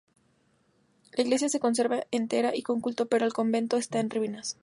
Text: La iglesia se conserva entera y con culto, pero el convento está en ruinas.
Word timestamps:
La 1.15 1.21
iglesia 1.23 1.47
se 1.47 1.59
conserva 1.59 2.07
entera 2.09 2.55
y 2.55 2.63
con 2.63 2.81
culto, 2.81 3.05
pero 3.05 3.23
el 3.27 3.33
convento 3.33 3.77
está 3.77 3.99
en 3.99 4.09
ruinas. 4.09 4.57